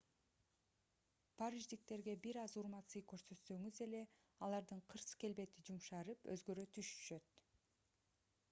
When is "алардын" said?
4.47-4.81